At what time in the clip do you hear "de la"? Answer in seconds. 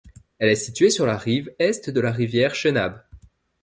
1.91-2.11